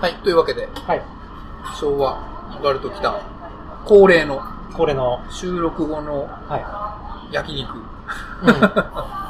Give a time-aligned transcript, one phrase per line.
[0.00, 1.02] はい、というわけで、はい。
[1.78, 2.18] 昭和
[2.58, 3.20] オカルト来た
[3.84, 4.40] 恒例の
[4.72, 7.76] これの、収録後のは焼肉。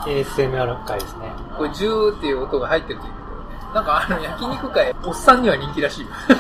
[0.06, 0.22] い。
[0.22, 1.32] ASMR 回ですね。
[1.58, 3.60] これジューっていう音が入ってるということでね。
[3.74, 6.08] なんかあの焼肉会、おっさんには人気らしいよ。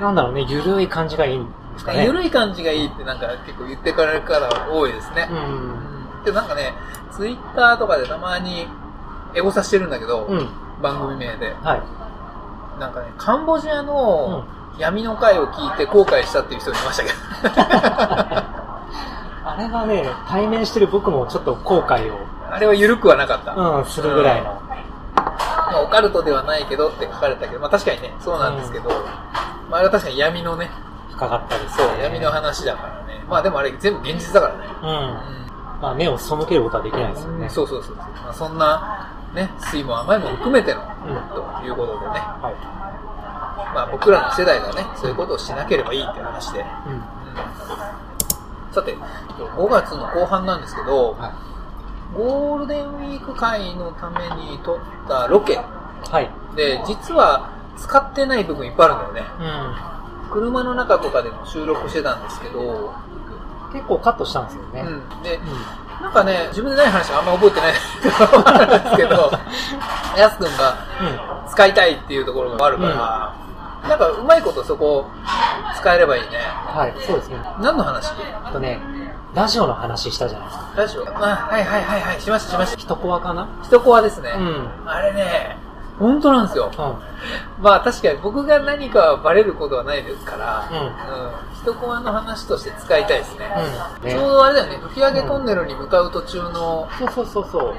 [0.00, 2.06] なんだろうね、ゆるい感じがいいんですかね。
[2.06, 5.34] ゆるい感じがいいってなんか結構言ってかられるから多いですねう。
[5.34, 5.36] ん。
[5.36, 5.90] うん
[6.24, 6.74] で、なんかね、
[7.12, 8.66] ツイッターとかでたまに
[9.34, 10.48] エゴサしてるんだけど、うん。
[10.80, 11.54] 番組名で。
[11.62, 12.80] はい。
[12.80, 14.44] なんかね、カンボジアの
[14.78, 17.14] 闇の会を聞いて後悔したっていう人いましたけど。
[19.42, 22.18] あれはね、対面してる僕もちょっと後悔を、
[22.50, 23.52] あれは緩くはなかった。
[23.52, 24.60] うん、するぐらいの。
[25.14, 28.90] まあ、オカルトではないけどって書かれたけど、まあ確かにね、そうなんですけど、
[29.70, 30.70] まああれは確かに闇のね、
[31.12, 31.84] 深かったですね。
[31.84, 33.24] そう、闇の話だからね。
[33.28, 34.66] まあでもあれ全部現実だからね。
[34.82, 34.88] うん。
[34.88, 35.40] う
[35.80, 37.46] まあ、目を背けることはできないですよね。
[37.46, 37.96] うそうそうそう。
[37.96, 41.14] まあそんな、ね、水分甘いも含めての、うん
[41.60, 42.12] ということでね。
[42.12, 43.74] はい。
[43.74, 46.60] まあ僕らの世代がね、そういうことをしなければいいって話で。
[46.86, 46.92] うん。
[46.94, 47.02] うん
[48.72, 51.34] さて、5月の後半なんですけど、は
[52.14, 54.78] ゴールデンウィーク会のために撮っ
[55.08, 55.56] たロケい。
[55.56, 56.30] はい。
[56.56, 59.30] で、実は使ってない部分いっぱいあるんだよね。
[60.28, 63.72] う車の中とかでも収録してたんですけど、ん。
[63.72, 64.82] 結構カットしたんですよね。
[64.82, 65.22] うん。
[65.22, 65.40] で、う
[66.00, 67.72] なんかね、自分でない話はあんま覚えてない
[68.80, 69.30] んですけど、
[70.16, 71.48] やすくんがん。
[71.48, 75.06] 使いたいっていうところがあるから、なんかうまいことそこ
[75.76, 76.38] 使えればいいね。
[76.74, 77.38] はい、そうですね。
[77.60, 78.12] 何の話？
[78.44, 78.80] あとね、
[79.34, 80.64] ラジオの話したじゃないですか。
[80.76, 81.02] ラジオ？
[81.08, 82.78] あ、はいはいはいはい、しましたしました。
[82.78, 83.46] 人コアかな？
[83.64, 84.32] 人コアですね。
[84.36, 84.70] うん。
[84.86, 85.58] あれね、
[86.00, 86.70] 本当なんですよ。
[86.72, 87.62] うん。
[87.62, 90.92] まあ確かに僕が何かはバレることはないですから、うんうん。
[91.62, 93.52] 人コアの話として使いたいですね。
[94.00, 94.08] うん。
[94.08, 97.74] ねちょうどあれだよね、吹上トンネルに向かう途中のそうそうそうそ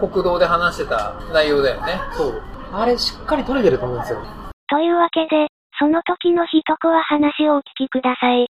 [0.00, 0.08] う。
[0.08, 2.00] 国道で話してた内容だよね。
[2.16, 2.42] そう。
[2.72, 4.20] あれしっかり撮れてると思うんですよ。
[4.70, 5.48] というわけで、
[5.78, 8.48] その時の一コア話をお聞きください。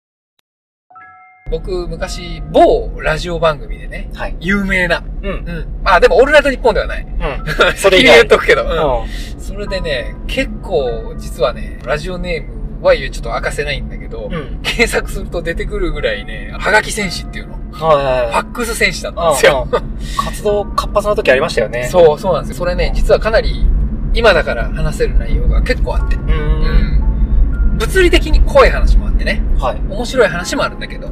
[1.52, 4.38] 僕、昔、某ラジオ番組でね、はい。
[4.40, 5.04] 有名な。
[5.22, 5.32] うん。
[5.32, 5.68] うん。
[5.84, 7.04] まあでも、オールナイトニッポンではない。
[7.04, 7.76] うん。
[7.76, 8.26] それ以言外。
[8.26, 8.64] っとくけど。
[8.64, 9.42] ううん。
[9.42, 14.34] それでね、結構、実はね、ラジオネームはちょっと明かせないんだけど、ん。
[14.34, 14.60] うん。
[14.64, 17.60] 検索すると出てくるぐらいね、はがき戦士っていうの。
[17.74, 18.32] はいはいはい。
[18.32, 19.68] ファックス戦士だったんですよ。
[20.18, 21.90] 活動活発な時ありましたよね。
[21.92, 22.56] そう、そうなんですよ。
[22.60, 23.68] それね、実はかなり、
[24.14, 26.16] 今だから話せる内容が結構あって。
[26.16, 26.20] う。
[26.20, 27.78] うんん。
[27.78, 29.42] 物理的に怖い話もあってね。
[29.60, 29.82] はい。
[29.90, 31.12] 面白い話もあるんだけど。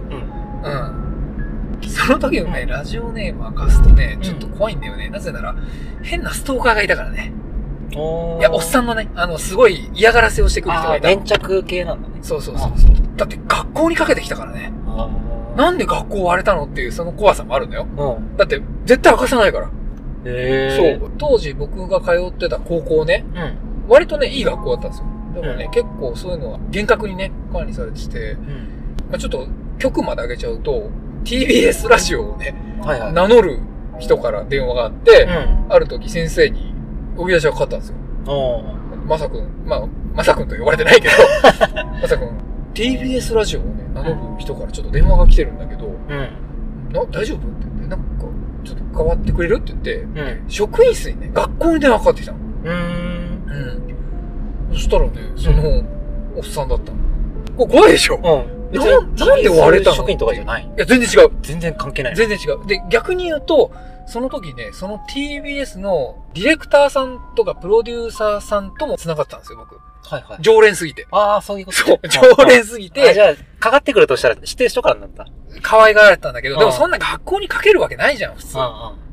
[0.64, 0.72] うん。
[0.72, 1.90] うん。
[1.90, 5.10] その時のね、ラジオネーム明かすとね、ちょっと怖いんだよね。
[5.10, 5.56] なぜなら、
[6.04, 7.32] 変なストーカーがいたからね。
[7.96, 11.08] おいや、おっさんのね、あの、すごい嫌がらせをしてくる人がいた。
[11.08, 12.16] 粘着系なんだね。
[12.22, 12.92] そうそうそうそう。
[13.16, 14.72] だって学校にかけてきたからね。
[14.88, 15.10] あ
[15.56, 17.88] なんで学校割れたのっていうその怖さもあるんだよ。
[17.98, 18.38] うん。
[18.38, 19.70] だって、絶対明かさないから。
[20.26, 21.12] へそう。
[21.18, 23.38] 当時僕が通ってた高校ね、う。
[23.38, 23.58] うん。
[23.90, 25.06] 割とね、いい学校だったんですよ。
[25.42, 28.48] でもね、うん結構そういうのは厳格にね、管理されてて、うん。
[29.10, 29.48] まあ、ちょっと
[29.80, 30.90] 局まで上げちゃうと、
[31.24, 33.14] TBS ラジオをね、はいはい。
[33.14, 33.60] 名乗る
[34.00, 35.74] 人から電話があって、うん。
[35.74, 36.74] ある時先生に
[37.18, 37.96] 呼び出しがかかったんですよ。
[39.08, 41.14] まさくん、まあ、まさくんと呼ばれてないけど、
[42.02, 42.30] まさくん、
[42.74, 46.94] TBS ラジオをね、名乗る人からちょっと電話が来てるんだけど、うん。
[46.94, 48.06] な、大丈夫って言って、なんか、
[48.64, 50.44] ちょっと変わってくれるって言って、うん。
[50.48, 52.38] 職員室にね、学校に電話かかってきたの。
[52.64, 52.74] うーん。
[54.70, 54.74] うん。
[54.76, 55.84] そしたらね、その、
[56.38, 56.98] おっさんだったの。
[57.58, 58.20] これ怖いでしょ？
[58.24, 58.59] うん。
[58.72, 59.96] ななんで割れたの？
[59.96, 61.32] 職員とかじゃないいや、全然違う。
[61.42, 62.16] 全然関係ない。
[62.16, 62.66] 全然違う。
[62.68, 63.72] で、逆に言うと、
[64.08, 69.80] その時ね、その TBS のディレクターさんとかプロデューサーさんとも繋がったんですよ、僕。
[70.04, 70.38] はいはい。
[70.42, 71.08] 常連すぎて。
[71.12, 75.28] ああ、そういうことそう、ね常連すぎあ、じて、ゃあ、かかってくるとしたら指定しとからになった。
[75.62, 78.58] 可愛がられてたんだけど、でもうんそんな学校にかけるわけないじゃん、普通。
[78.58, 78.62] う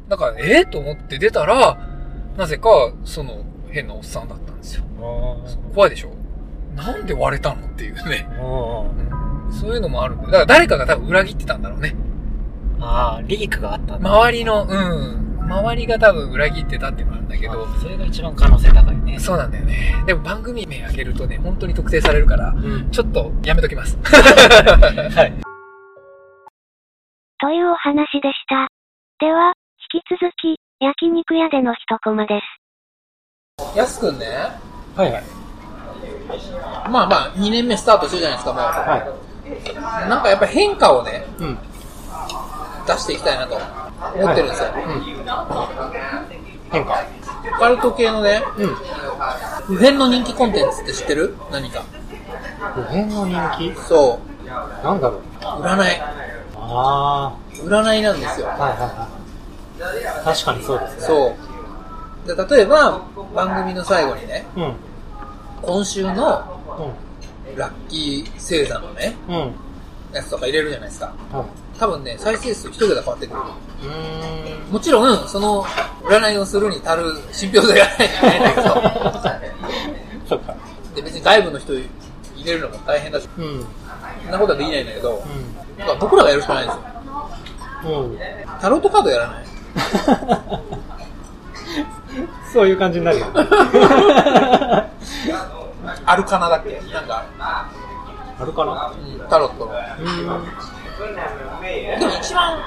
[0.09, 1.79] だから、ええと思って出たら、
[2.37, 4.85] なぜか、その、変なおっさんだったんですよ。
[5.75, 6.11] 怖いでしょ？
[6.75, 7.67] なんで割れたの？
[7.67, 8.27] っていうね。
[8.41, 9.36] うんうん。
[9.51, 10.31] そういうのもあるんだよ。
[10.31, 11.95] だから誰かが多分裏切ってたんだろうね。
[12.81, 14.09] ああ、リークがあったんだ。
[14.09, 15.27] 周りの、うん。
[15.47, 19.19] 周りが多分裏切ってたっていうのがあるんだけど、あそれが一番可能性高いね。
[19.19, 19.95] そうなんだよね。
[20.07, 22.91] でも番組名あげるとね、本当に特定されるから、うん。
[22.91, 23.97] ちょっとやめときます。
[24.03, 25.33] はい。
[27.39, 28.67] というお話でした。
[29.21, 29.53] では、
[29.95, 33.77] 引き続き、焼肉屋での一コマです。
[33.77, 34.27] やすくんね、
[34.97, 35.23] はいはい。
[36.91, 39.26] まあまあ、2年目スタートしてるじゃないですか、もはう。
[39.75, 41.43] なんかやっぱ変化をね、い。
[41.43, 41.59] うん。
[42.87, 44.69] 出していきたいなと思ってるんですよ。
[44.75, 45.03] うん。
[46.71, 47.05] 変化。
[47.57, 48.75] オカルト系のね、うん。
[49.67, 51.35] 普遍の人気コンテンツって知ってる？
[51.51, 51.83] 何か。
[52.75, 53.75] 普遍の人気？
[53.81, 54.21] そ
[54.83, 55.21] なんだろう。
[55.21, 55.23] う。
[55.63, 56.01] 占い。
[56.59, 58.51] あ占いなんですよあ。。
[58.51, 59.09] はいはいは
[60.21, 60.25] い。
[60.25, 61.01] 確かにそうですね。
[61.03, 61.37] そ
[62.25, 62.37] う。
[62.37, 63.01] で、例えば、
[63.35, 64.61] 番組の最後にね、う。
[64.61, 64.75] うん。
[65.63, 67.06] 今週のうん。
[67.57, 69.53] ラッキー星座のね、うん。
[70.15, 71.13] やつとか入れるじゃないですか。
[71.33, 71.47] はい。
[71.79, 73.41] 多分ね、再生数一桁変わってくる。
[73.41, 74.73] うーん。
[74.73, 75.63] もちろん、その、
[76.05, 78.63] 占いをするに足る信憑性がないといけないんだけど、
[80.29, 80.55] そっか。
[80.95, 81.85] で、別に外部の人入
[82.45, 83.45] れるのも大変だし、うん。
[83.45, 83.67] うん。
[84.25, 85.23] そんなことはできないんだけど、
[85.79, 86.77] だから僕らがやるしかないんです
[87.87, 88.01] よ。
[88.01, 88.19] うん。
[88.61, 89.45] タロットカードやらない？
[92.53, 93.27] そういう感じになるよ。
[96.07, 96.81] アルカナだっけ？
[96.93, 97.69] なんか、あ
[98.45, 99.73] るかなうんタロットの。
[101.99, 102.63] でも一番、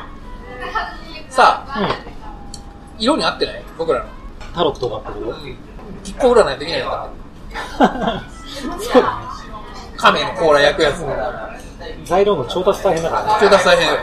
[1.30, 1.89] さあ、
[2.97, 3.63] 色に合ってない？
[3.77, 4.06] 僕らの。
[4.53, 5.33] タロットがってこ
[6.03, 7.09] 実行占いできないのか
[7.77, 7.83] と
[8.80, 9.21] そうだ
[9.95, 11.00] 亀の甲羅焼くやつ。
[11.01, 11.13] ね。
[12.03, 13.95] 材料の調達大変だか超大変よ。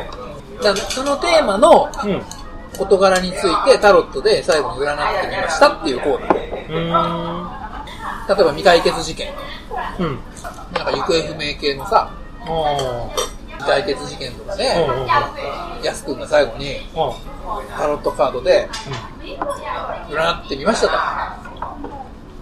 [0.63, 2.23] だからそのテーマのらね。
[2.79, 6.69] 事柄についてタロットで最後に占ってみましたっていうコーナー。
[6.69, 6.77] うん。
[6.77, 7.66] うーん。
[8.29, 9.33] 例えば未解決事件。
[9.99, 10.19] うん。
[10.75, 12.11] なんか行方不明系のさ、
[12.47, 13.11] あ
[13.59, 14.65] 未解決事件とかで。
[15.83, 17.13] やすくんが最後にあ
[17.79, 18.69] タロットカードで
[20.11, 20.93] 占ってみましたと。
[20.97, 21.37] あ。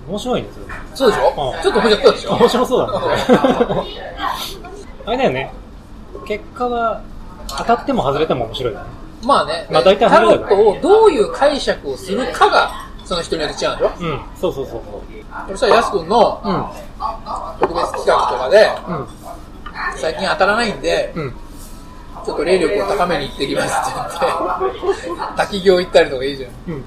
[0.09, 0.67] 面白いんですよ。
[0.95, 1.53] そうでしょ？
[1.57, 2.33] うんちょっと面白そうでしょ？
[2.35, 3.85] 面白そうだね。
[5.07, 5.53] あれだよね。
[6.27, 7.01] 結果は
[7.49, 8.87] 当たっても外れても面白いよね。
[9.23, 12.71] まあね、まあ大体タロットをどういう解釈をするかが、
[13.05, 13.93] その人によって違うんでしょ？
[14.01, 14.21] うん。
[14.41, 14.83] そうそうそう
[15.51, 16.41] そしたらやすくんの。
[17.61, 19.06] 特別企画とかで、うん。
[19.99, 21.31] 最近当たらないんで、うん。
[22.25, 23.93] ちょっと霊力を高めに行ってきますって
[25.05, 26.51] 言って、 滝行行ったりとかいいじゃん。
[26.69, 26.75] うん。
[26.75, 26.85] うん。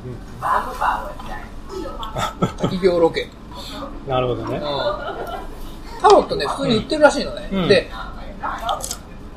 [2.57, 3.29] 滝行ロケ。
[4.07, 4.63] なるほどねうん。。
[6.01, 7.49] タロットね、普通に売ってるらしいのね。
[7.51, 7.91] うんで、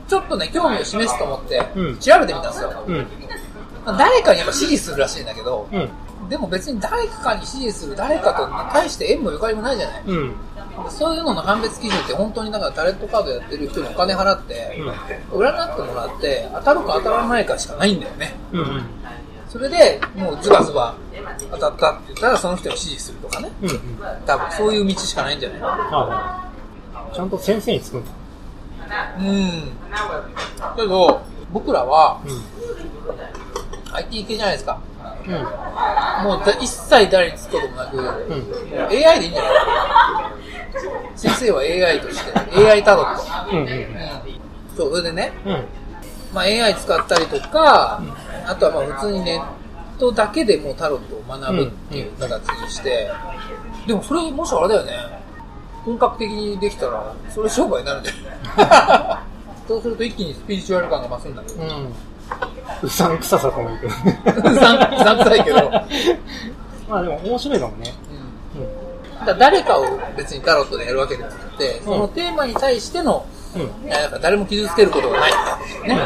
[0.08, 2.72] ちょっとね、興味を示すと思ってうん、調べてみたんですよ。
[2.86, 3.06] うん。
[3.98, 5.88] 誰かにやっぱ支持するらしいんだけど、うん。
[6.30, 10.02] でも別に誰かに支持する誰かと対して縁もゆかりもないじゃない。
[10.06, 10.34] うん。
[10.88, 14.78] そういうのの判別基準って本当にだからタレントカードやってる人にお金払って、
[15.30, 18.34] 占ってもらって当たるか当たらないかしかないんだよね。
[18.52, 18.60] うん。
[18.60, 18.82] うん。
[19.48, 20.94] それでもうズバズバ
[21.50, 23.50] 当たったって言ったらその人に支持するとかね。
[23.62, 23.68] うん。
[23.68, 23.78] うん。
[24.24, 25.60] 多分そういう道しかないんじゃない？
[25.60, 26.48] は
[27.12, 27.14] い。
[27.14, 28.10] ちゃんと先生につくんだ。
[29.18, 29.72] うん。
[30.76, 31.20] けど、
[31.52, 32.28] 僕らはう
[33.92, 34.80] IT 系じゃないですか。
[35.28, 35.32] ん。
[35.34, 35.42] うん。
[36.24, 38.06] もうだ一切誰につくこともなく、うん。
[38.88, 39.52] AI でいいんじゃない？
[41.16, 43.16] 先生は AI として、AI タロッ
[43.50, 43.56] ト。
[43.56, 43.62] うん。
[43.62, 43.68] うん。
[43.68, 43.86] うん。
[44.76, 45.64] そう、それでね、うん。
[46.32, 48.00] まあ、AI 使ったりとか、
[48.46, 53.10] あとはまあ普通にネットだけでもうタロットを学ぶっていう形にして、
[53.86, 54.92] でもそれもしあれだよね、
[55.84, 58.12] 本格的にできたら、それ商売になるんじゃ
[58.64, 59.18] ない？
[59.68, 61.62] そうすると一気にスピリチュアル感が増すんだけど。
[61.62, 61.94] うん。
[62.82, 63.86] うさんくささともいく。
[63.86, 63.98] うさ
[64.48, 64.58] ん、う
[64.98, 65.70] さんくさいけど。
[66.88, 67.94] まあでも面白いかもね。
[68.56, 68.70] うんうん。
[69.20, 69.84] だから誰かを
[70.16, 73.86] 別にタロットでやるわけではなくて、そのテーマに対しての、うん。
[73.86, 75.34] いやなんか誰も傷つけることがないっ
[75.82, 75.98] てね。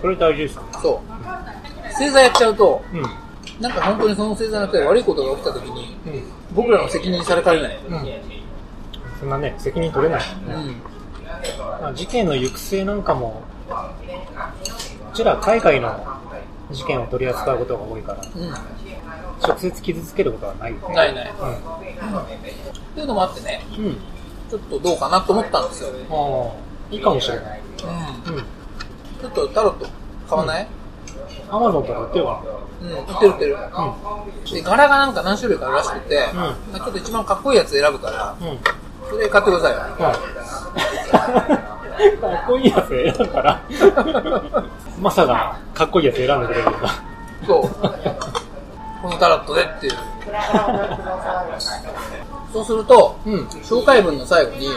[0.00, 0.62] それ大事ですよ。
[0.82, 1.92] そう。
[1.92, 3.02] 星座やっちゃうと、うん。
[3.60, 6.22] なんか本当にその星座の人で悪いことが起きた時に、うん。
[6.54, 7.78] 僕らの責任にされかねない。
[7.88, 8.06] うん。
[9.18, 10.74] そんなね、責任取れないもんね。
[11.94, 13.74] 事件の行く末なんかも、こ
[15.16, 16.06] ちら海外の
[16.70, 18.50] 事件を取り扱うことが多いから、うん。
[19.42, 20.94] 直接傷つけることはないよね。
[20.94, 21.30] ないない。
[21.30, 21.32] っ
[22.94, 23.86] ていうのもあってね、うん。
[23.86, 23.96] うん。
[24.50, 25.90] ちょっとどうかなと思ったんですよ。
[26.10, 26.52] あ
[26.92, 27.60] あ、いいかもしれない。
[28.26, 28.34] うん。
[28.34, 28.42] うん。
[28.42, 29.86] ちょっとタロット
[30.28, 30.68] 買わない？
[31.50, 32.42] アマゾンとか売ってるか
[32.82, 33.56] うん、売ってる売ってる。
[33.56, 33.94] な
[34.52, 38.48] で、柄がなんか何種類かあるらしくて、んまあちょっと一番かっこいいやつ選ぶから、うん。
[38.48, 38.58] うん。
[39.08, 39.78] それ買ってくださいよ。
[40.04, 40.12] は
[41.72, 41.75] い。
[42.20, 43.62] かっこいいやつ選んだから。
[45.00, 46.88] まさか、かっこいいやつ選んでくれるんだ。
[47.46, 47.62] そう。
[49.02, 49.92] このタロットでっていう。
[52.52, 53.32] そうすると、うん。
[53.34, 53.46] うん。
[53.46, 54.68] 紹介文の最後に、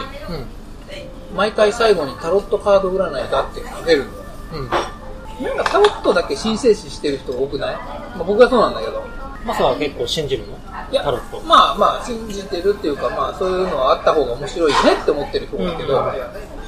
[1.34, 4.22] 毎回最後にタロットカード占いだって書けるんだよ。
[4.54, 5.44] うん。
[5.44, 9.02] なんかタロットだけ申請視してる人多くない、まあ、僕はそうなんだけど。
[9.44, 10.58] まさか結構信じるの
[10.90, 11.40] いやタロット。
[11.40, 16.12] まあまあ、信じてるっていうか、まあそういうのはあった方が面白いねって思ってる人多いけど、うんな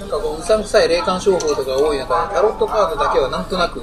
[0.07, 3.83] んかこう、うさんくさい霊感商法とか多い中で、タロットカードだけはなんとなく、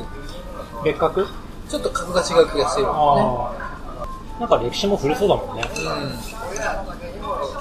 [0.84, 1.26] 別格？
[1.70, 3.60] ちょっと格が違う気がしてるもんね。
[4.40, 5.64] なんか歴史も古そうだもんね。
[5.64, 5.72] うん。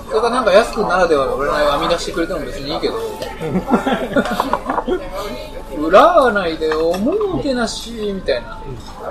[0.09, 2.95] それがなんか安くんならではの占いを編み出してくれても別にいいけど、
[5.79, 8.59] 占いで思うけなし、みたいな。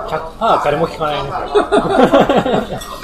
[0.08, 2.80] 100%誰も聞かないね。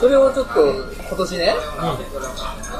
[0.00, 0.60] それをちょっと
[1.08, 1.54] 今年ね、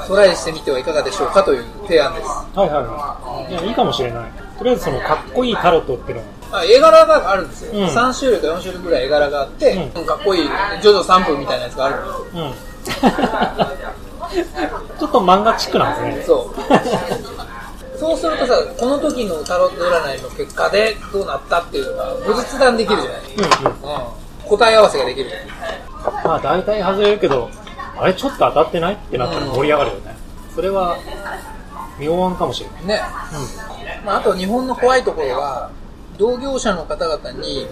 [0.07, 2.27] トライしてみてはいかがでしょうかという提案です。
[2.55, 3.51] はいはいはい。
[3.51, 4.23] いや、いいかもしれない。
[4.57, 10.49] とりあえずその、かっこいいタロットっていうのあ絵柄があるんですよ、うん3種類か4種類ぐらい絵柄があって、うんかっこいい、
[10.81, 12.43] ジョジョ3分みたいなやつがあるんですよ。
[12.43, 12.53] うん。
[14.99, 16.23] ちょっと漫画チックなんですね。
[16.25, 16.61] そう。
[18.01, 23.71] そうするとさ、この時のタロット占いの結果でどうなったっていうのが後日談できるじゃない、うんうん。
[23.73, 25.29] うん、答え合わせができる。
[26.25, 27.51] まあ大体外れるけど、
[27.95, 30.15] あれちょっと当たってないってなったら盛り上がるよね。
[30.55, 30.97] それは、
[31.99, 32.85] 妙案かもしれない。
[32.87, 33.01] ね。
[34.03, 35.69] まあ、あと日本の怖いところは、
[36.17, 37.67] 同業者の方々に、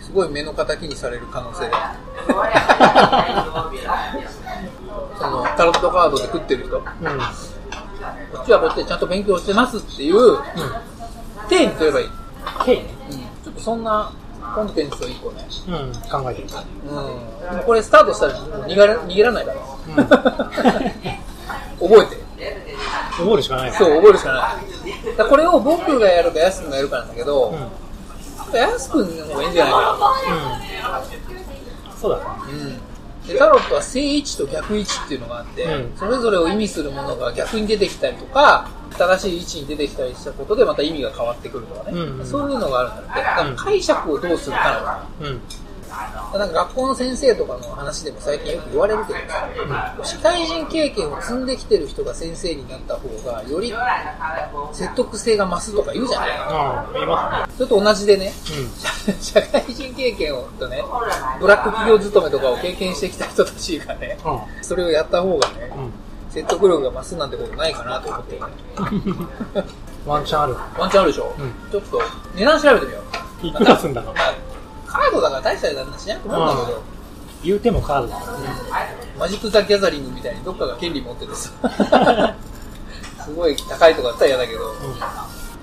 [0.00, 1.94] すごい目の敵にされる可能性が。
[5.20, 6.80] その、タロットカードで食ってる人。
[6.80, 7.55] こうん。
[8.34, 8.40] うん。
[8.40, 10.38] っちはこっちでちゃんと勉強してますっていう、
[11.48, 12.06] 体にすればいい。
[12.64, 12.84] 経緯ね。
[13.10, 13.18] うん。
[13.18, 14.12] ちょっとそんな
[14.54, 15.46] コンテンツを一個ね。
[15.68, 15.92] うん、
[16.22, 16.48] 考えてる。
[16.88, 17.50] うん。
[17.50, 18.34] でもこれスタートしたら
[18.66, 19.58] 逃がら逃げられないから。
[19.58, 21.26] うん
[21.78, 22.26] 覚えて。
[23.16, 24.52] 覚えるしかないねそう、覚えるしかな
[25.12, 25.16] い。
[25.16, 28.56] だこれを僕がやるか、やすくんがやるかなんだけど、うん。
[28.56, 29.98] やすくんの方がいいんじゃないか
[31.92, 31.98] うん。
[31.98, 32.24] そうだね。
[32.24, 32.32] な。
[32.32, 32.80] うん。
[33.26, 41.98] で、タロットは正位置と逆位置っていうのがあって、うんそれぞれを意味するものが逆に出てきたりとか、正しい位置に出てきたりしたことでまた意味が変わってくるとかね。
[41.98, 43.20] うんうんそういうのがあるんだって。
[43.20, 45.28] だから解釈をどうするかなのかな。
[45.28, 45.40] うん。
[46.38, 49.48] なんか学校の先生とかの話でも最近よく言われるけどさ、
[50.04, 53.72] 社会人経験を積んできてる人が先生になった方が、より
[54.72, 56.30] 説得性が増すとか言うじゃない？
[56.30, 59.16] ああ、言いまそれと同じでね、すね。
[59.20, 60.82] 社会人経験をとね、
[61.40, 64.64] ブラック企業勤めとかを経験してきた人たちがね、うん。
[64.64, 65.92] それをやった方がね、うん。
[66.30, 68.42] 説得力が増すなんてことないかなと思ってる、
[70.04, 70.56] ワンチャンある。
[70.78, 72.02] ワンチャンあるでしょ、うんちょっと
[72.34, 72.98] 値段調べてみよ
[73.42, 73.46] う。
[73.46, 74.20] いくらすんだろうま。
[74.22, 74.34] あ
[74.96, 76.82] カードだから大した値段しなくなるんだけど、
[77.44, 78.48] 言うてもカードだからね。
[79.18, 81.50] マジック・ザ・ギャザリングみたいにどっかが権利持っててさ、
[83.24, 84.74] すごい高いとかだったら嫌だけど、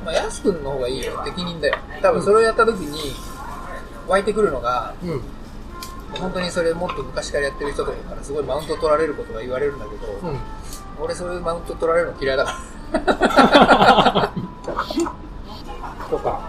[0.05, 1.77] まあ、ヤス君の方がいいよ、適任だよ。
[2.01, 3.15] 多分それをやった時に、
[4.07, 5.09] 湧いてくるのが、うん。
[5.11, 5.21] うん。
[6.19, 10.39] 本当にそれもっと昔からやってる人とかからすごいマウント取られることが言われるんだけど、うん。
[10.99, 12.55] 俺そういうマウント取られるの嫌いだか
[12.93, 14.31] ら。
[16.09, 16.41] とか、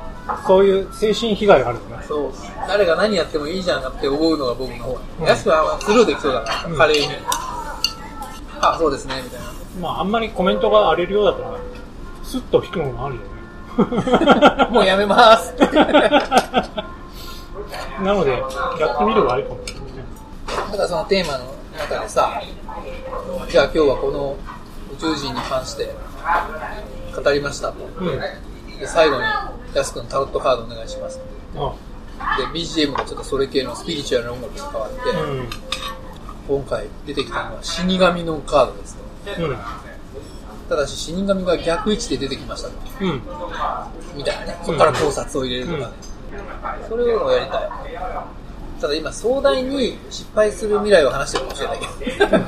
[0.47, 2.05] そういう精神被害があるよね。
[2.07, 2.33] そう。
[2.67, 4.99] 誰が何やってもいいじゃんって思うのが僕の方。
[5.21, 7.09] うんヤス君はスルーできそうだから、うん華麗に。
[8.61, 9.47] あ、そうですね、みたいな。
[9.81, 11.59] まあ、あんまりコメントが荒れるようだったら、
[12.23, 13.29] スッと引くのもあるよね。
[14.71, 15.53] もうやめます。
[18.03, 20.05] なので、やってみるがありかもしれないね。
[20.79, 22.41] だそのテーマの中でさ、
[23.49, 24.37] じゃあ今日はこの
[24.95, 25.95] 宇宙人に関して
[27.15, 27.75] 語りましたと。
[28.01, 28.19] うん。
[28.79, 29.23] で最後に、
[29.79, 31.21] やすくんタロットカードお願いします。
[31.57, 31.75] あ
[32.39, 35.49] で、BGM がちょっとそれ系のスピリチュアルな音楽に変わって、うん。
[36.47, 39.01] 今回出てきたのは死神のカードですね。
[39.39, 39.57] うん。
[40.69, 42.75] ただし死神が逆位置で出てきましたと。
[43.01, 43.23] うん。
[44.17, 44.59] みたいなね。
[44.65, 45.95] そこから考察を入れるとかね。
[46.89, 47.71] それをやりたい。
[48.81, 52.29] ただ今壮大に失敗する未来を話してるかもしれないけど。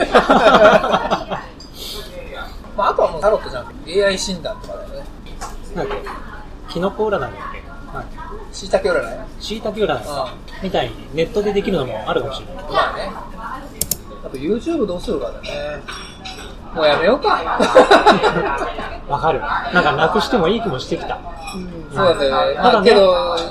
[2.77, 5.07] まああとはもうタロットじゃなくて AI 診断とかだよね。
[6.77, 7.63] キノコ占いだっけ？
[7.91, 9.03] なんだっ椎茸占い？
[9.39, 10.03] け、椎茸占い
[10.63, 12.65] みたいにネットでできるのもあるかもしれない。
[12.71, 13.11] まあね。
[14.23, 15.49] あと YouTube どうするかだね。
[16.75, 17.29] もうやめようか。
[19.09, 19.41] わかる。
[19.41, 21.19] なんかなくしてもいい気もしてきた。
[21.95, 22.55] そうなんだよね。
[22.57, 23.43] まあけど、ね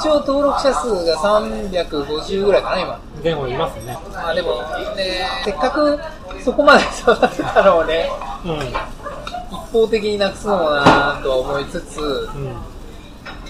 [0.00, 2.98] 一応登録者数が350ぐらいかな、今。
[3.22, 3.96] 前後いますね。
[4.12, 4.56] まあでも、
[4.96, 6.00] ね、せっかく
[6.42, 8.10] そこまで育てたのをね、
[8.44, 8.58] うん。
[9.52, 12.02] 一方的になくすのもなぁとは思いつつ、う
[12.38, 12.56] ん。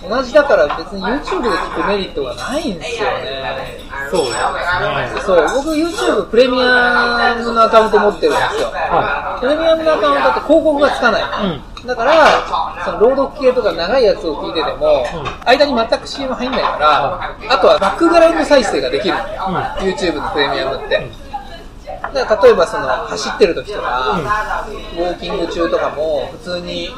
[0.09, 3.82] 同じだから別に YouTube で聞くメリットがないんですよね。
[4.11, 5.21] そうですね。
[5.25, 8.68] そう、僕 YouTube プレミアムのアカウント持ってるんですよ。
[8.73, 11.23] はプレミアムのアカウントって広告がつかない。
[11.23, 11.87] うん。
[11.87, 19.56] だから、その朗読系とか長いやつを聞いてても、うん間に全く CM 入んないから、あとはバックグラウンド再生ができるうん
[19.87, 21.11] YouTube のプレミアムって。
[22.14, 24.18] だから例えばその走ってる時とか、
[24.97, 26.90] ウォーキング中とかも普通に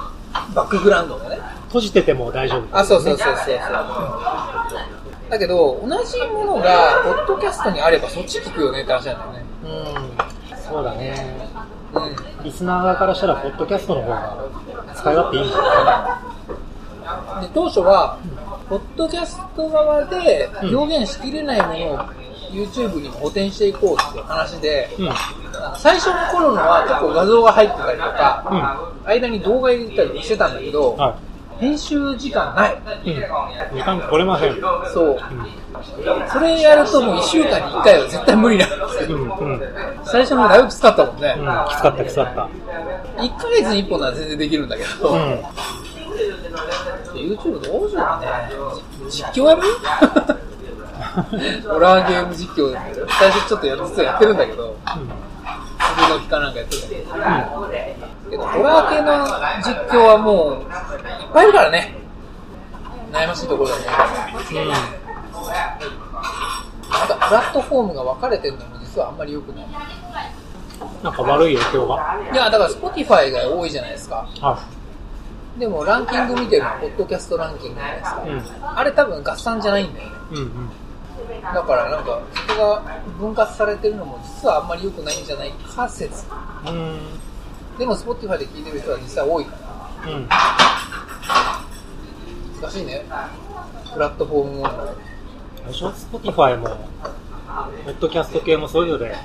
[0.54, 1.53] バックグラウンドでね。
[1.74, 2.78] 閉じてても大丈夫。
[2.78, 3.58] あ、そうそうそうそうそう。
[5.28, 9.44] だけど、同じものが、ポッドキャストにあればそっち聞くよねって話なんだよね。
[9.64, 10.56] うん。
[10.56, 11.48] そうだね。
[11.92, 12.44] うん。
[12.44, 14.36] リスナー側からしたら、ポッドキャストの方が
[14.94, 15.62] 使い勝手いいんだよ
[17.40, 17.42] ね。
[17.42, 18.18] で当初は、
[18.68, 21.98] ポッドキャスト側でうん表現しきれないものを
[22.52, 25.08] YouTube にも補填していこうっていう話で、うん。
[25.76, 31.16] 最初の頃のは結構画像が入ってたりとか、間に動画入れたりしてたんだけど、は
[31.58, 32.74] 編集時間ない。
[33.04, 33.12] い。
[33.12, 33.18] う
[33.74, 33.76] ん。
[33.76, 34.56] 時間取れません。
[34.92, 35.18] そう。
[36.32, 39.28] それやるともう1週間に1回は絶対無理なんですけど、うん。
[39.28, 39.60] うん。
[40.04, 41.34] 最初のだいぶきつかったもんね。
[41.38, 41.44] うん。
[41.68, 42.48] きつかった、きつかった。
[43.22, 45.18] 1ヶ月に1本なら全然できるんだけど、うん。
[47.14, 48.28] YouTube どうしようね。
[49.08, 49.62] 実況やる？
[51.14, 57.93] ホラーゲーム実況で最初ちょっとや実はやってるんだけど、次の期間なんかやってるんだけど、けど
[58.52, 59.24] ホラー系の
[59.62, 61.94] 実況はもういっぱいいるからね。
[63.12, 63.84] 悩ましいところだね。
[66.90, 69.66] なんかプラットフォームが分かれてるのも実はあんまり良くない。
[71.02, 72.18] なんか悪い影響が。
[72.32, 74.28] いや、だから Spotify が多いじゃないですか。
[74.40, 74.58] は
[75.58, 78.22] でもランキング見てるのはポッドキャストランキングじゃないですか。
[78.26, 78.28] い。
[78.28, 78.78] うん。
[78.78, 80.12] あれ多分合算じゃないんだよね。
[80.32, 80.70] うんうん。
[81.42, 82.82] だからなんか、そこが
[83.18, 86.24] 分割されてるのも実はあんまり良くないんじゃないか説。
[86.66, 86.98] うん。
[87.78, 89.56] でも Spotify で聞いてる人は実際多いか
[90.06, 90.28] ら、うん。
[92.60, 93.04] 難しいね。
[93.92, 94.72] プラットフォーム問題。
[95.72, 99.16] 最初、Spotify も、ポッドキャスト系もそれぞれ、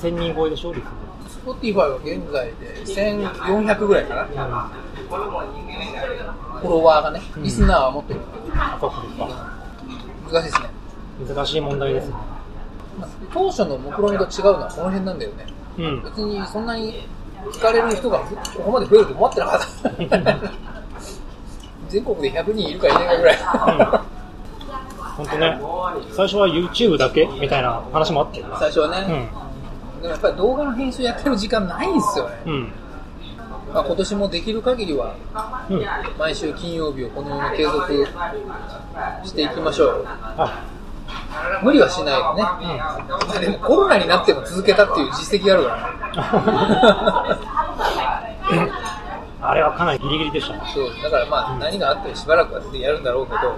[0.00, 0.84] 1000人超えでしょ、率
[1.44, 4.22] Spotify は現在で1400ぐらいかな。
[4.24, 4.38] うん。
[4.38, 4.70] あ、
[5.08, 8.22] フォロワーがね、うんリスナーはもっといる。
[8.80, 9.54] そうですか。
[10.32, 10.70] 難しいですね。
[11.28, 12.14] 難しい問題ですね。
[12.98, 15.46] まあ当初の目論見と違うのはこの辺なんだよね。
[15.78, 16.02] うん。
[16.02, 17.06] 別にそんなに
[17.52, 19.90] 聞かれる人がここまで増えると思ってなかった。
[21.88, 23.38] 全国で100人いるかいないかぐらい。
[25.16, 25.60] 本当ね、
[26.12, 27.26] 最初は YouTube だけ？
[27.40, 28.54] みたいな話もあったよね。
[28.58, 29.28] 最初はね、
[29.96, 30.02] うん。
[30.02, 32.34] でもやっぱり動画の編集やってる時間ないんですよね。
[32.46, 32.72] うん。
[33.72, 35.14] まあ、今年もできる限りは
[35.70, 35.86] うん。
[36.18, 38.06] 毎週金曜日をこのまま継続
[39.24, 40.04] していきましょう。
[40.06, 40.64] あ、
[41.62, 42.42] 無理はしないよね。
[42.42, 42.58] ま
[43.34, 45.76] あでもコロナになっても続けたっていう実績があるから
[48.66, 48.72] ね。
[49.46, 50.62] あれはかなりギリギリでしたね。
[50.72, 53.38] そう、だからまあ何があってもしばらくはやるんだろうけど。
[53.50, 53.52] う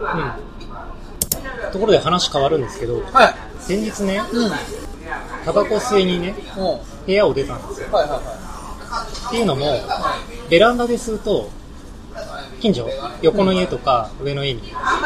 [1.69, 1.73] ん。
[1.73, 3.35] ところで話変わるんですけど、はい。
[3.61, 4.45] 先日ね、うん。
[4.47, 4.53] うん。
[5.45, 7.89] タバコ吸いにね、は部屋を出たんですよ。
[7.89, 8.21] いはいは
[9.29, 9.67] っていうのも、
[10.49, 11.51] ベランダで吸うと、
[12.61, 12.89] 近所、
[13.23, 14.63] 横の家とか上の家に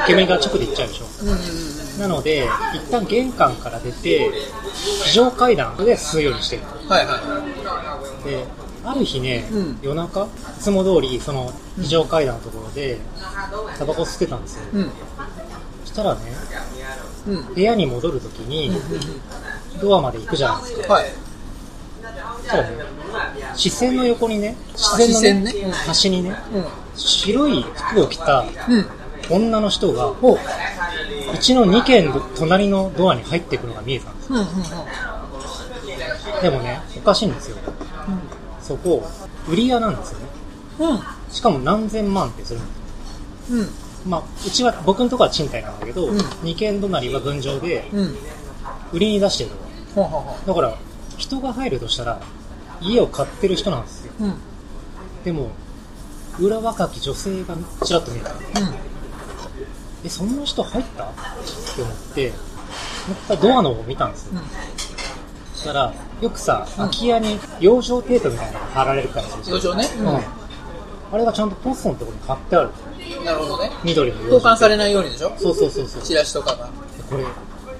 [0.06, 1.04] 煙が直で行っちゃうでしょ。
[1.04, 1.08] い。
[1.22, 1.89] うんうんうん。
[2.00, 4.30] なので、一旦玄関から出て、
[5.04, 6.62] 非常階段で吸うようにしてる。
[6.88, 7.20] はいは
[8.24, 8.46] で、
[8.82, 10.26] ある日ね、うん夜中、い
[10.58, 12.98] つも通り、その非常階段のところで、
[13.78, 14.62] タバコ吸ってたんですよ。
[14.72, 14.76] い。
[14.76, 14.90] うん。
[15.84, 16.20] そしたらね、
[17.28, 17.54] うん。
[17.54, 18.72] 部屋に戻るときに、
[19.82, 20.94] ドアまで行くじゃないですか。
[20.94, 21.04] はい。
[22.38, 22.76] そしたらね、
[23.54, 26.64] 視線の横にね、視線のねうん端にね、うん。
[26.96, 28.86] 白い服を着たうん。
[29.28, 30.38] 女の人が、ほ
[31.30, 31.34] う。
[31.34, 34.38] うちの2軒の隣のドアに入っていくのが見えたんですよ。
[34.38, 36.42] うんうんうん。
[36.42, 37.56] でもね、おかしいんですよ。
[38.62, 39.06] そこ、
[39.48, 40.26] 売り屋なんですよね。
[40.80, 41.00] うん。
[41.32, 42.68] しかも何千万ってするんで
[43.46, 43.58] すよ。
[43.58, 44.10] うん。
[44.10, 48.16] まあ、うちは、僕のとこは賃貸なんだけど、うん2軒隣は分譲で、うん。
[48.92, 49.56] 売りに出してるの。
[49.94, 50.78] ほうほうほだから、
[51.18, 52.20] 人が入るとしたら、
[52.80, 54.12] 家を買ってる人なんですよ。
[54.20, 54.24] う。
[54.24, 54.34] うん。
[55.24, 55.50] でも、
[56.38, 58.30] 裏若き女性がちらっと見えた。
[60.04, 61.04] え、そんな人入った？
[61.04, 61.06] っ
[61.76, 62.38] て思って、もう
[63.12, 64.32] 一回ドアの方を見たんですよ。
[64.34, 64.40] うん。
[65.54, 69.86] そしたら、よくさ、うん空き家に養生テープみたいなのが貼られるから養生ね。
[69.98, 70.08] うん。
[71.12, 72.70] あれがちゃんとポストのところに貼ってある。
[73.18, 73.24] うん。
[73.24, 73.70] なるほどね。
[73.84, 74.78] 緑の養生交換されい。
[74.78, 75.32] ないようにでしょ？
[75.36, 76.02] そうそうそうそう。
[76.02, 76.70] チラシとかが。
[77.10, 77.24] これ、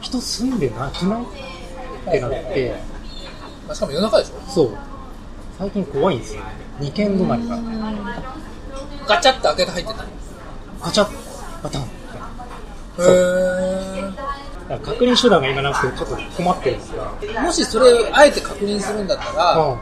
[0.01, 1.27] 人住んでなくないっ
[2.11, 2.75] てなって、
[3.67, 4.51] まあ、しかも夜中でしょ？
[4.51, 4.77] そう。
[5.59, 6.47] 最近怖いんですよね。
[6.81, 7.59] 二軒止まりが。
[9.07, 10.05] ガチャって開けて入ってた。
[10.83, 11.89] ガチャッ、バタン
[14.79, 17.43] 確認手段が今なくてちょっと困ってるんですが。
[17.43, 19.79] もしそれあえて確認するんだったら、う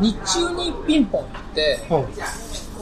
[0.00, 1.94] 日中にピンポンって、ん。
[1.94, 2.06] うん。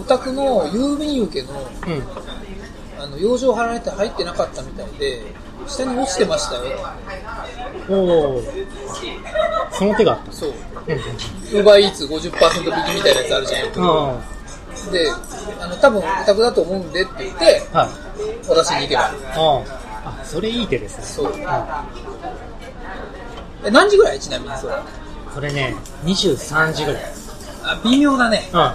[0.00, 3.02] お宅の郵便受けのうん。
[3.02, 5.22] あの養生貼られて入ってなかったみたいで、
[5.66, 6.62] 下に落ちてましたよ。
[7.88, 8.66] おー。
[9.72, 10.32] その手があった。
[10.32, 10.54] そう。
[10.86, 10.96] うん。
[10.96, 14.37] ウーバーイーツ50%引きみたいなやつあるじゃんよく。
[14.88, 15.10] あで、
[15.60, 17.78] あの、多分お宅だと思うんでって言って、あ。
[17.80, 18.48] はい。
[18.48, 19.02] 渡しに行けば。
[19.02, 19.12] あ
[20.04, 20.20] あ。
[20.20, 21.04] あ、それいい手ですね。
[21.04, 21.32] そう。
[21.46, 21.84] あ
[23.64, 24.20] え、何時ぐらい？
[24.20, 24.74] ちなみにそれ。
[25.34, 25.74] それね、
[26.04, 27.02] 23時ぐらい。
[27.64, 28.48] あ、微妙だね。
[28.52, 28.72] うん。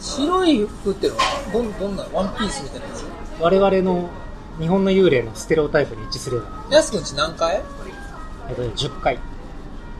[0.00, 3.04] 白い服ってのは、どん、どんな、ワンピースみたいなやつ？
[3.40, 4.08] 我々の
[4.60, 7.62] 日本の幽霊のステレオタイプに一致すれば、やすくんち何階？
[8.48, 9.18] えっとね、10回。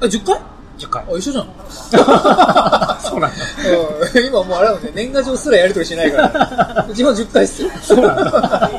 [0.01, 0.41] あ、10階？
[0.79, 1.03] 10回。
[1.03, 1.49] あ、一緒じゃん。
[3.01, 3.37] そうなんだ。
[4.15, 6.87] うん今もうあれだもんね、年賀状すらやりとりしないから。
[6.89, 7.71] うちも10回っすよ。
[7.83, 8.71] そうなんだ。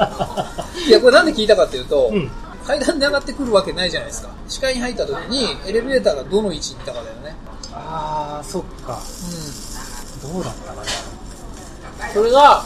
[0.88, 2.32] いや、これなんで聞いたかっていうと、うん
[2.68, 4.30] 階段で上がってくるわけないじゃないですか。
[4.50, 7.34] 視界に入った時に、エレベーターがどの位置にいたかだよね。
[7.72, 9.00] あー、そっか。
[9.00, 12.14] うどうだったかん。
[12.14, 12.64] それが、な。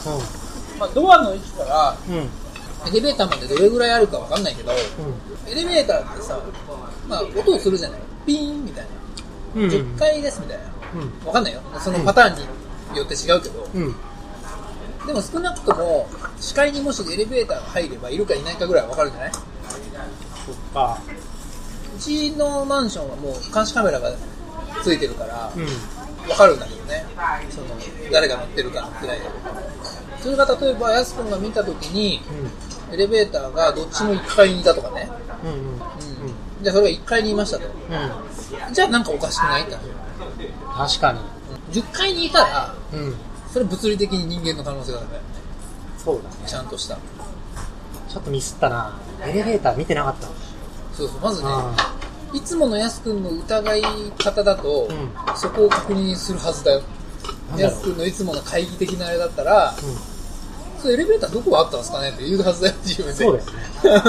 [0.79, 2.15] まあ、ドアの位置から、うん。
[2.15, 2.29] うん。
[2.87, 4.75] エレベーターまでどれぐらいあるかわかんないけど、う
[5.47, 6.39] エレベーターってさ、
[7.07, 8.89] まあ、音をするじゃないピーンみたいな。
[9.59, 9.63] ん。
[9.63, 9.69] うん。
[9.69, 10.63] 10回ですみたいな。
[10.95, 11.27] うん。
[11.27, 11.61] わかんないよ。
[11.79, 12.35] そのパターン
[12.93, 13.95] によって違うけど、うん。
[15.07, 16.07] でも少なくとも、
[16.39, 19.31] 視界にもしエレベーターが入ればいるかいないかぐらいわかるんじゃない？
[19.33, 19.43] そっ
[20.73, 20.99] か。
[21.95, 24.11] うちのマンションはもう監視カメラが
[24.83, 26.29] ついてるから、うん。
[26.29, 27.05] わかるんだけどね。
[27.49, 27.67] その、
[28.11, 29.25] 誰が乗ってるかのくらいで。
[30.21, 32.21] それが例えば、やすくんが見たときに、
[32.91, 35.09] エレベーターがどっちも1階にいたとかね。
[35.43, 35.49] うん。
[35.49, 35.57] うん。
[35.57, 35.73] うん。
[36.61, 37.63] じゃあそれが1階にいましたと。
[38.71, 38.75] うん。
[38.75, 39.63] じゃあなんかおかしくない？
[39.63, 39.75] って
[40.67, 41.19] 話確か
[41.73, 41.81] に。
[41.81, 43.15] 10階にいたら、うん。
[43.51, 45.19] それ物理的に人間の可能性があるね。
[45.97, 46.35] そうだね。
[46.47, 46.95] ちゃんとした。
[48.09, 48.97] ちょっとミスったな。
[49.25, 50.27] エレベーター見てなかった。
[50.95, 51.95] そうそう、まずね、あ
[52.33, 53.81] いつものやすくんの疑い
[54.17, 56.81] 方だと、うんそこを確認するはずだよ。
[57.51, 60.81] なんだろうやすくんのいつもの懐疑的なあれだったら、うん。
[60.81, 63.13] それエレベーターどこがあったんですかねって言うはずだよ、自分で。
[63.13, 63.43] そうだ
[63.93, 64.01] よ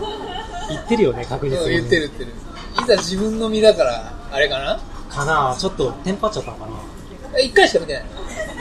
[0.00, 0.06] ね。
[0.70, 1.62] 言ってるよね、確実に。
[1.62, 2.00] うん言ってる。
[2.02, 2.32] 言ってる。
[2.78, 4.80] いざ自分の身だから、あれかな？
[5.08, 6.72] かなちょっとテンパっちゃったのかな
[7.36, 8.04] え一回しか見てない。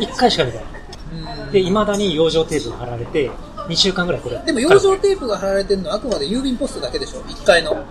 [0.01, 0.65] 一回しか見てない。
[0.65, 3.29] うんで、未だに養生テープが貼られて、
[3.67, 4.37] 2週間ぐらいこれ。
[4.39, 7.83] でも、養生テープが貼られてるのはあくまで郵便ポストだけでしょ ?1 階の。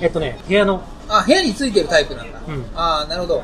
[0.00, 2.40] えっとね、部屋の、あ、部屋についてるタイプなんだ。
[2.46, 3.42] うんああ、なるほど。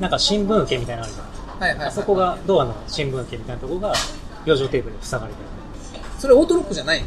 [0.00, 1.60] なんか新聞受けみたいなのあるじゃん。
[1.60, 1.88] はいはい、はい。
[1.88, 3.92] あそこが、ドアの新聞受けみたいなところが、
[4.44, 5.38] 養生テープで塞がれて
[6.18, 7.04] それオートロックじゃない。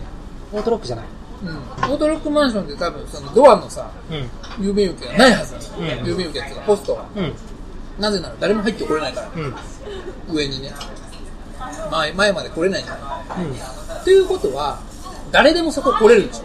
[0.51, 1.05] オートロックじゃない。
[1.43, 1.91] うん。
[1.91, 4.65] オートロックマンションって多分、そのドアのさ、うん。
[4.65, 5.77] 郵便受けがないはずなの。
[5.77, 7.05] うん郵便受けっていうか、ポストは。
[7.15, 7.33] うん。
[7.99, 9.31] なぜなら誰も入ってこれないから。
[9.35, 10.35] うん。
[10.35, 10.71] 上にね。
[11.91, 12.93] 前前まで来れないじゃ
[13.37, 13.45] ない。
[13.45, 14.03] うん。
[14.03, 14.79] ということは、
[15.31, 16.43] 誰でもそこ来れるでしょ。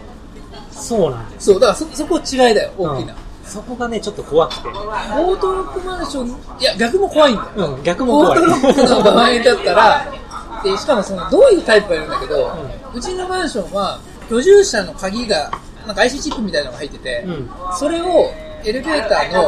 [0.71, 1.45] そうなんです。
[1.47, 3.13] そう、だからそ、そこ違いだよ、大きな。
[3.13, 4.67] うんそこがね、ちょっと怖くて。
[4.67, 6.29] オートロックマンション、
[6.59, 7.75] いや、逆も怖いんだよ。
[7.75, 8.39] うん、逆も怖い。
[8.39, 10.11] オートロックの場合だったら、
[10.63, 12.51] でしかもその、どういうタイプがいるんだけど、
[12.93, 15.51] うちのマンションは、居住者の鍵が、
[15.85, 18.31] なんか IC チップみたいなのが入ってて、うんそれを
[18.63, 19.43] エレベーターの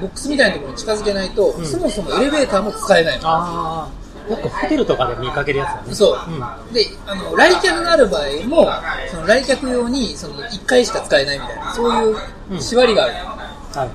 [0.00, 3.28] ボックスみたいなところに近づけないと、んそもそもエレベーターも使えないの。
[3.28, 3.88] あ
[4.28, 5.94] あ、よくホテルとかで見かけるやつだね。
[5.94, 6.18] そう。
[6.30, 6.72] うん。
[6.72, 8.66] で、あの、来客がある場合も、
[9.10, 12.14] その来客用に、その、1回しか使えないみたいな、そう
[12.54, 13.12] いう縛りがある。
[13.14, 13.74] はい。
[13.74, 13.90] だか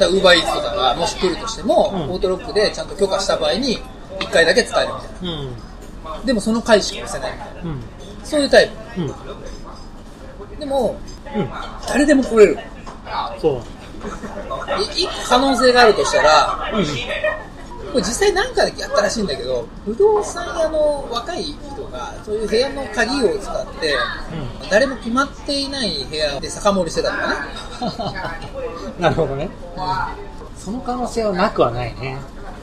[0.00, 3.78] ら、ウーバーイーツとかがもし来るとしても、うんオートロックでちゃんと許可した場合に、
[4.18, 5.52] 1回だけ使えるみたいうん。
[6.04, 6.20] な。
[6.24, 7.76] でもその回しか押せないみたいな。
[8.24, 8.28] うん。
[8.28, 9.02] そういうタイプ。
[9.02, 10.58] うん。
[10.58, 10.96] でも、
[11.36, 11.48] うん。
[11.86, 12.58] 誰でも来れる。
[13.40, 13.62] そう。
[14.98, 16.84] い一個可能性があるとしたら、うん。
[17.94, 23.94] これ実際なんかやったらしいんだけど、不動産屋の若い人が、そういう部屋の鍵を使って、
[24.68, 27.34] 誰も決まっていない部屋で酒盛りしてたとかね。
[28.98, 29.48] なるほどね。
[30.58, 32.18] その可能性はなくはないね。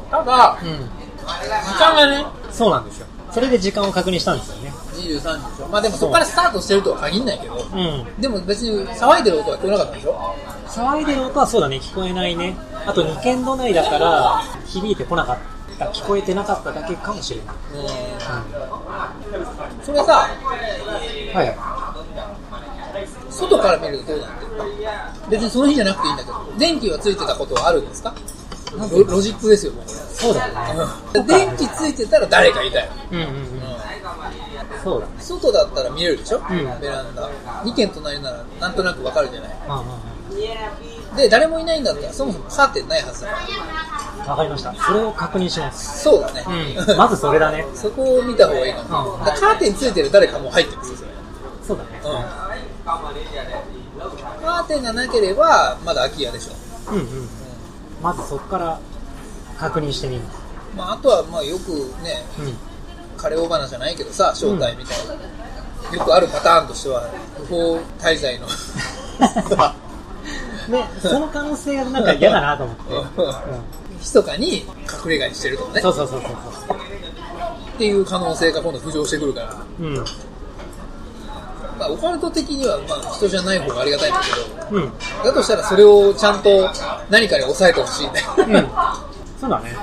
[0.09, 0.89] ただ、うん。
[1.21, 3.07] 時間がね、そうなんですよ。
[3.31, 4.70] それで時間を確認したんですよね。
[5.19, 5.67] 23時でしょ。
[5.67, 8.21] まあでもそこからスタートしてるとは限んないけど、うん。
[8.21, 10.35] でも別に騒いでる音は聞こえなかったでしょ
[10.67, 12.55] 騒いでる音はそうだね、聞こえないね。
[12.85, 15.37] あと、二軒度内だから、響いてこなかっ
[15.77, 17.55] た、聞こえてなかっただけかもしれない。
[17.75, 17.79] う
[19.81, 19.85] ん。
[19.85, 20.27] それさ、
[21.33, 21.57] はい。
[23.29, 24.51] 外から見るとどうなってる
[25.29, 28.13] 別にその日じゃなくていいんだけど、電気はついてたことはあるんですか？
[28.71, 30.53] ロロジックですよ、もうこそうだね。
[31.13, 31.23] れ。
[31.23, 32.87] 電気ついてたら誰かいたよ。
[33.11, 33.60] うんうんうん。
[34.83, 35.13] そうだね。
[35.19, 36.47] 外だったら見えるでしょ、ん
[36.79, 37.29] ベランダ。
[37.63, 39.51] 2軒隣ならなんとなくわかるじゃない？
[41.17, 43.31] で、誰もいないんだったらそもそもカーテンないはずだ。
[44.27, 44.73] わかりました。
[44.73, 46.03] それを確認します。
[46.03, 46.45] そうだね。
[46.47, 46.97] うん。
[46.97, 47.65] まずそれだね。
[47.75, 49.17] そこを見た方がいいかも。
[49.17, 51.09] カーテンついてる誰かもう入ってるんですよ、それ。
[51.67, 51.89] そうだね。
[52.03, 52.11] うん。
[54.43, 56.91] カーテンがなければ、まだ空き家でしょ。
[56.93, 57.29] うんうん。
[58.01, 58.79] まずそこから
[59.59, 60.21] 確認してみる。
[60.75, 61.71] まあ、あとは、まあ、よく
[62.03, 62.57] ね、うん。
[63.21, 65.13] カレーオバナじゃないけどさ、正体みたいな。
[65.95, 68.47] よくあるパターンとしては、不法滞在の。
[70.69, 72.93] ね、その可能性がなんか嫌だなと思って。
[72.93, 74.65] うん密かに隠
[75.09, 76.31] れ家にしてるとかねそうそうそうそう
[77.75, 79.63] っていう可能性が今度浮上してくるから、そう。
[79.79, 79.95] うん。
[79.95, 80.03] ま
[81.85, 84.91] あ、オカルト的にはまあ人じゃない方がありがたいんだけどうん。
[85.23, 86.69] だとしたらそれをちゃんと
[87.09, 88.69] 何かに抑えてほしいねうん。
[89.39, 89.75] そうだね。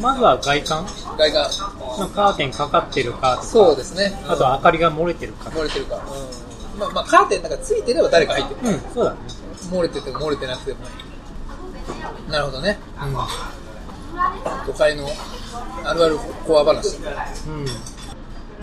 [0.00, 0.86] まずは外観
[1.18, 1.50] 外が
[1.98, 5.50] まあカーテンかかってるかとか、そうですねあとは明かりが漏れてるか。
[5.50, 9.18] 漏れてるか、うんまあ、まあカーテンなんかついてれば誰か入ってるうん、そうだね。
[9.70, 10.78] 漏れてても漏れてなくても
[12.28, 12.78] なるほどね。
[12.96, 15.06] う都会の
[15.84, 16.98] あるあるコア話。
[16.98, 17.04] ん。
[17.04, 17.66] うん。
[17.66, 17.72] じ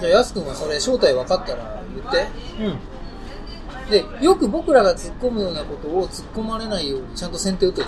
[0.02, 2.28] ゃあ、やすくんはそれ正体分かったら言って。
[2.64, 4.20] うん。
[4.20, 7.88] で、よく僕らが突っ込むようなことを突っ込まれないようにちゃんと先手打ってね。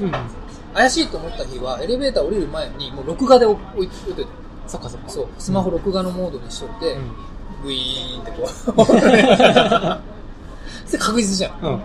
[0.00, 0.12] うん。
[0.74, 4.26] 怪しいと思った日は、エレベーター降りる前に、もう録画で置いといて。
[4.66, 5.08] そっかそっか。
[5.08, 7.12] そう、スマホ録画のモードにしといて、うん。
[7.62, 8.46] ブイーンってこう。
[10.86, 11.58] それ確実じゃん。
[11.60, 11.72] うん。
[11.72, 11.80] うん。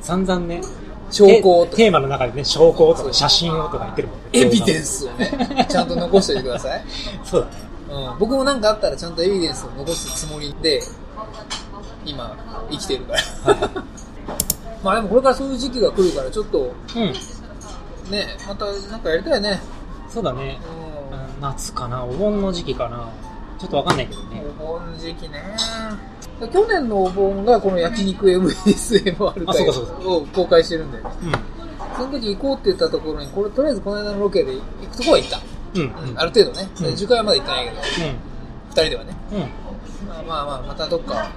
[0.00, 0.62] 散々ね。
[1.10, 4.24] 証拠とかテテーマの中でね、証拠とか写真をとか言ってるもんね。
[4.32, 6.84] エビデンスをね、ちゃんと残しておいてください。
[7.24, 7.52] そうだね。
[8.12, 10.82] うん、僕もなんかあったらちゃんとエビデンスを残すつもりで、
[12.04, 12.36] 今、
[12.70, 13.20] 生きてるから。
[14.82, 17.14] まあでもこれからそういう時期が来るから、ちょっと、うん。
[18.10, 19.60] ね、またなんかやりたいね。
[20.08, 20.60] そうだね。
[21.10, 23.10] ううん夏かなお盆の時期かな
[23.58, 24.40] ちょっとわかんないけどね。
[24.40, 24.46] ん。
[24.62, 25.42] お盆時期ね。
[26.52, 31.10] 去年のお盆がこの焼肉 MSMR あそうかそうかを公開してるんだよね。
[31.24, 31.32] うん。
[31.96, 35.40] その時行こうって言ったところに、これとりあえずこの間のロケで行くとこは行った。
[35.74, 36.10] うん。
[36.10, 36.68] うん、ある程度ね。
[36.80, 37.82] うん10回はまだ行ってないけど、う
[38.68, 39.12] 二人ではね。
[39.12, 39.34] ん。
[39.34, 39.40] うん。
[40.08, 41.30] まあまあまあ、またどっか、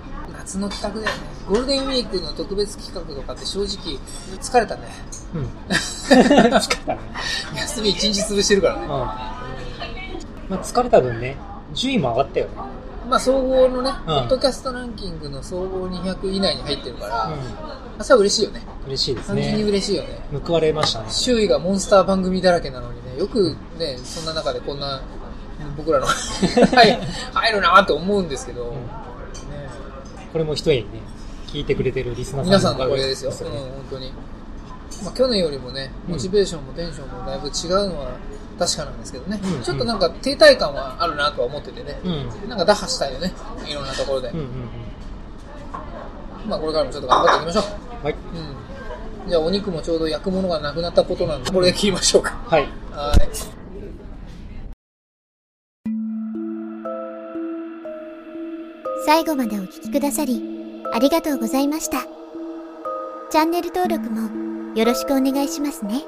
[0.50, 1.24] 夏の企画だよね。
[1.48, 4.00] ゴールデンウィークの特別企画とかって正直、
[4.40, 4.82] 疲れたね。
[5.36, 5.50] うん。
[5.70, 7.00] 疲れたね。
[7.56, 8.82] 休み一日潰してるからね。
[8.84, 8.90] うん。
[8.90, 9.14] ま
[10.52, 11.38] あ疲れた分ね、
[11.74, 12.52] 順位も上がったよね。
[13.08, 17.36] まあ総合のね、うんポッドキャストランキングの総合200以内に入ってるから、うま
[18.00, 18.60] あそれは嬉しいよね。
[18.60, 18.88] ん。
[18.88, 19.70] 嬉しいです単純にね。
[19.70, 20.20] 嬉しいよね。
[20.44, 21.06] 報われましたね。
[21.10, 25.02] 周囲がモンスター番組だらけなのにね、よくね、そんな中でこんな、
[25.78, 26.14] 僕らの は
[26.84, 27.00] い
[27.34, 29.09] 入るなと思うんですけど、うんね
[30.32, 31.02] これも一重にね、
[31.48, 33.32] 聞いてくれてるリスナーさん皆さんのおかげですよ。
[33.32, 34.14] うん、本当に。
[35.04, 38.12] まあ、去年よりもね、うんモチベーションもテンションもだいぶ違うのは
[38.58, 42.10] 確かなんですけどね、うんちょっとなんか停滞感はあるなとは思っててね、う
[42.46, 42.50] ん。
[42.50, 43.32] なんか打破したいよね、
[43.66, 44.30] いろんなところで。
[44.30, 44.48] うんうん
[46.48, 47.62] まあこれからもちょっと頑張っていきましょ
[48.00, 48.04] うん。
[48.04, 48.14] はい。
[48.14, 49.26] う。
[49.26, 49.30] うん。
[49.30, 52.40] じゃあお肉もちょうど焼くものがなくなったことなんで、これで切りましょうか。
[52.48, 52.68] はい。
[52.92, 53.59] はい。
[59.10, 60.40] 最後までお聴きくださり、
[60.94, 62.06] ありがとうございました。
[63.32, 66.04] チャンネル登録もよろしくお願いしますね。